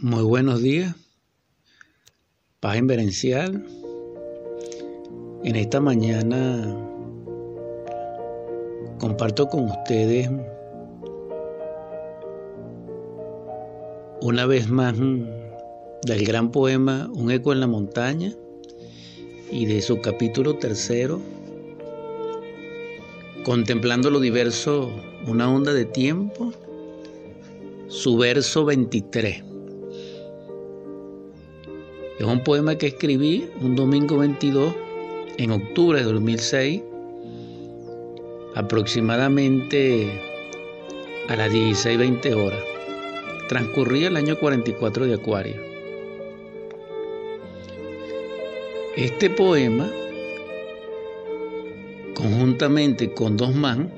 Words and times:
Muy 0.00 0.22
buenos 0.22 0.62
días, 0.62 0.94
paz 2.60 2.78
inverencial. 2.78 3.66
En 5.42 5.56
esta 5.56 5.80
mañana 5.80 6.72
comparto 9.00 9.48
con 9.48 9.64
ustedes 9.64 10.30
una 14.22 14.46
vez 14.46 14.68
más 14.70 14.94
del 14.96 16.24
gran 16.24 16.52
poema 16.52 17.10
Un 17.12 17.32
eco 17.32 17.52
en 17.52 17.58
la 17.58 17.66
montaña 17.66 18.32
y 19.50 19.66
de 19.66 19.82
su 19.82 20.00
capítulo 20.00 20.58
tercero, 20.58 21.20
contemplando 23.44 24.10
lo 24.10 24.20
diverso, 24.20 24.92
una 25.26 25.52
onda 25.52 25.72
de 25.72 25.86
tiempo, 25.86 26.52
su 27.88 28.16
verso 28.16 28.64
23. 28.64 29.47
Es 32.18 32.26
un 32.26 32.42
poema 32.42 32.74
que 32.76 32.88
escribí 32.88 33.48
un 33.60 33.76
domingo 33.76 34.18
22 34.18 34.74
en 35.36 35.52
octubre 35.52 36.00
de 36.00 36.04
2006, 36.04 36.82
aproximadamente 38.56 40.10
a 41.28 41.36
las 41.36 41.52
16-20 41.52 42.34
horas. 42.34 42.58
Transcurría 43.48 44.08
el 44.08 44.16
año 44.16 44.36
44 44.36 45.06
de 45.06 45.14
Acuario. 45.14 45.54
Este 48.96 49.30
poema, 49.30 49.88
conjuntamente 52.14 53.12
con 53.12 53.36
dos 53.36 53.54
man 53.54 53.92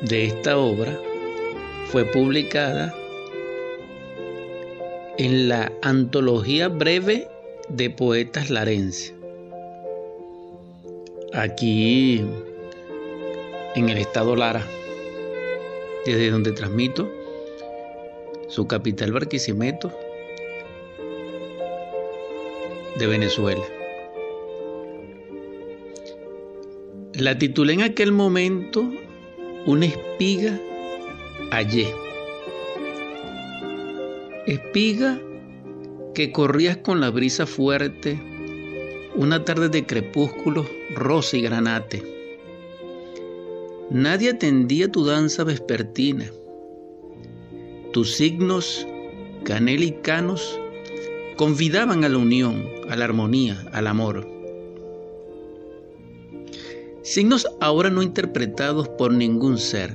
de 0.00 0.24
esta 0.24 0.56
obra, 0.56 0.98
fue 1.88 2.06
publicada 2.06 2.94
en 5.18 5.48
la 5.48 5.72
Antología 5.82 6.68
Breve 6.68 7.28
de 7.68 7.90
Poetas 7.90 8.50
Larense. 8.50 9.14
Aquí 11.34 12.24
en 13.74 13.88
el 13.88 13.98
estado 13.98 14.36
Lara, 14.36 14.66
desde 16.04 16.30
donde 16.30 16.52
transmito 16.52 17.10
su 18.48 18.66
capital 18.66 19.12
Barquisimeto 19.12 19.92
de 22.98 23.06
Venezuela. 23.06 23.64
La 27.14 27.38
titulé 27.38 27.74
en 27.74 27.82
aquel 27.82 28.12
momento 28.12 28.90
Una 29.66 29.86
espiga 29.86 30.58
hallé 31.50 32.01
Espiga 34.46 35.20
que 36.14 36.32
corrías 36.32 36.78
con 36.78 37.00
la 37.00 37.10
brisa 37.10 37.46
fuerte, 37.46 38.20
una 39.14 39.44
tarde 39.44 39.68
de 39.68 39.86
crepúsculo, 39.86 40.66
rosa 40.96 41.36
y 41.36 41.42
granate. 41.42 42.02
Nadie 43.88 44.30
atendía 44.30 44.90
tu 44.90 45.04
danza 45.04 45.44
vespertina. 45.44 46.28
Tus 47.92 48.16
signos 48.16 48.84
canelicanos 49.44 50.60
convidaban 51.36 52.02
a 52.02 52.08
la 52.08 52.18
unión, 52.18 52.68
a 52.90 52.96
la 52.96 53.04
armonía, 53.04 53.64
al 53.72 53.86
amor. 53.86 54.28
Signos 57.02 57.46
ahora 57.60 57.90
no 57.90 58.02
interpretados 58.02 58.88
por 58.88 59.12
ningún 59.12 59.56
ser. 59.56 59.92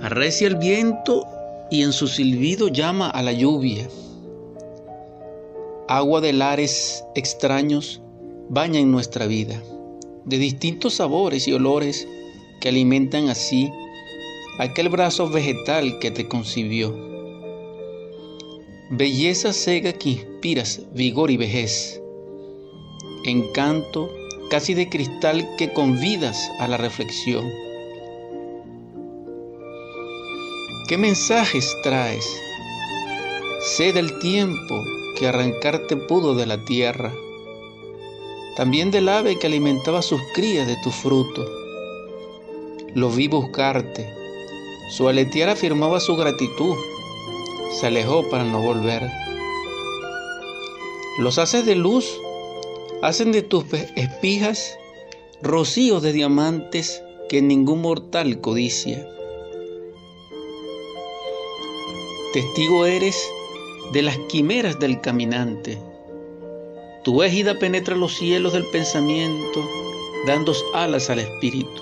Arrecia 0.00 0.48
el 0.48 0.56
viento 0.56 1.24
y 1.70 1.82
en 1.82 1.92
su 1.92 2.06
silbido 2.06 2.68
llama 2.68 3.08
a 3.10 3.22
la 3.22 3.32
lluvia. 3.32 3.88
Agua 5.88 6.20
de 6.20 6.32
lares 6.32 7.04
extraños 7.14 8.00
baña 8.48 8.78
en 8.78 8.90
nuestra 8.90 9.26
vida, 9.26 9.60
de 10.24 10.38
distintos 10.38 10.94
sabores 10.94 11.48
y 11.48 11.52
olores 11.52 12.06
que 12.60 12.68
alimentan 12.68 13.28
así 13.28 13.70
aquel 14.58 14.88
brazo 14.88 15.28
vegetal 15.28 15.98
que 15.98 16.10
te 16.10 16.28
concibió. 16.28 16.94
Belleza 18.90 19.52
cega 19.52 19.92
que 19.92 20.10
inspiras 20.10 20.82
vigor 20.94 21.30
y 21.30 21.36
vejez, 21.36 22.00
encanto 23.24 24.08
casi 24.48 24.74
de 24.74 24.88
cristal 24.88 25.48
que 25.58 25.72
convidas 25.72 26.50
a 26.60 26.68
la 26.68 26.76
reflexión 26.76 27.65
¿Qué 30.86 30.96
mensajes 30.98 31.76
traes? 31.82 32.24
Sé 33.60 33.92
del 33.92 34.20
tiempo 34.20 34.84
que 35.18 35.26
arrancarte 35.26 35.96
pudo 35.96 36.36
de 36.36 36.46
la 36.46 36.64
tierra, 36.64 37.12
también 38.56 38.92
del 38.92 39.08
ave 39.08 39.36
que 39.36 39.48
alimentaba 39.48 40.00
sus 40.00 40.20
crías 40.32 40.68
de 40.68 40.76
tu 40.84 40.92
fruto. 40.92 41.44
Lo 42.94 43.10
vi 43.10 43.26
buscarte, 43.26 44.08
su 44.96 45.08
aletear 45.08 45.48
afirmaba 45.48 45.98
su 45.98 46.14
gratitud, 46.14 46.76
se 47.80 47.88
alejó 47.88 48.28
para 48.30 48.44
no 48.44 48.62
volver. 48.62 49.10
Los 51.18 51.40
haces 51.40 51.66
de 51.66 51.74
luz 51.74 52.16
hacen 53.02 53.32
de 53.32 53.42
tus 53.42 53.64
espijas 53.96 54.78
rocíos 55.42 56.00
de 56.04 56.12
diamantes 56.12 57.02
que 57.28 57.42
ningún 57.42 57.82
mortal 57.82 58.40
codicia. 58.40 59.15
Testigo 62.36 62.84
eres 62.84 63.32
de 63.94 64.02
las 64.02 64.18
quimeras 64.28 64.78
del 64.78 65.00
caminante. 65.00 65.78
Tu 67.02 67.22
égida 67.22 67.58
penetra 67.58 67.96
los 67.96 68.14
cielos 68.14 68.52
del 68.52 68.66
pensamiento, 68.66 69.66
dando 70.26 70.52
alas 70.74 71.08
al 71.08 71.20
espíritu, 71.20 71.80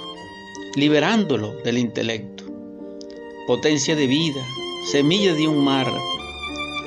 liberándolo 0.76 1.54
del 1.64 1.78
intelecto. 1.78 2.44
Potencia 3.48 3.96
de 3.96 4.06
vida, 4.06 4.46
semilla 4.92 5.34
de 5.34 5.48
un 5.48 5.64
mar, 5.64 5.92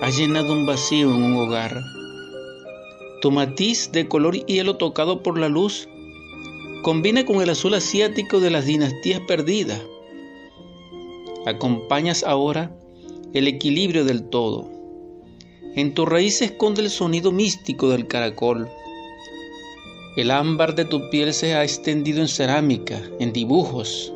ha 0.02 0.10
llenado 0.12 0.54
un 0.54 0.66
vacío 0.66 1.14
en 1.14 1.24
un 1.24 1.36
hogar. 1.36 1.84
Tu 3.22 3.32
matiz 3.32 3.92
de 3.92 4.08
color 4.08 4.46
hielo 4.46 4.78
tocado 4.78 5.22
por 5.22 5.38
la 5.38 5.50
luz 5.50 5.90
combina 6.84 7.26
con 7.26 7.42
el 7.42 7.50
azul 7.50 7.74
asiático 7.74 8.40
de 8.40 8.50
las 8.50 8.66
dinastías 8.66 9.20
perdidas. 9.28 9.82
Acompañas 11.46 12.24
ahora 12.24 12.72
el 13.34 13.48
equilibrio 13.48 14.06
del 14.06 14.24
todo. 14.24 14.70
En 15.76 15.94
tu 15.94 16.06
raíz 16.06 16.38
se 16.38 16.46
esconde 16.46 16.82
el 16.82 16.90
sonido 16.90 17.32
místico 17.32 17.90
del 17.90 18.08
caracol. 18.08 18.70
El 20.16 20.32
ámbar 20.32 20.76
de 20.76 20.86
tu 20.86 21.10
piel 21.10 21.34
se 21.34 21.54
ha 21.54 21.64
extendido 21.64 22.22
en 22.22 22.28
cerámica, 22.28 23.02
en 23.20 23.34
dibujos. 23.34 24.14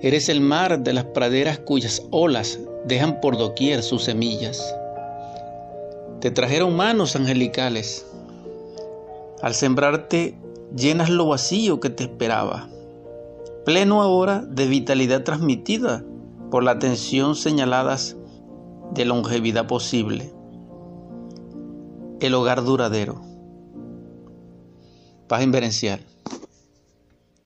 Eres 0.00 0.28
el 0.28 0.40
mar 0.40 0.78
de 0.82 0.92
las 0.92 1.04
praderas 1.04 1.58
cuyas 1.58 2.02
olas 2.10 2.60
dejan 2.86 3.20
por 3.20 3.36
doquier 3.36 3.82
sus 3.82 4.04
semillas. 4.04 4.74
Te 6.20 6.30
trajeron 6.30 6.76
manos 6.76 7.16
angelicales. 7.16 8.06
Al 9.42 9.54
sembrarte 9.54 10.38
llenas 10.74 11.10
lo 11.10 11.26
vacío 11.26 11.80
que 11.80 11.90
te 11.90 12.04
esperaba, 12.04 12.68
pleno 13.64 14.00
ahora 14.00 14.42
de 14.46 14.66
vitalidad 14.66 15.24
transmitida 15.24 16.04
por 16.50 16.62
la 16.64 16.72
atención 16.72 17.34
señaladas 17.34 18.16
de 18.92 19.04
longevidad 19.04 19.66
posible. 19.66 20.32
El 22.20 22.34
hogar 22.34 22.64
duradero. 22.64 23.20
Paz 25.28 25.42
inverencial. 25.42 26.00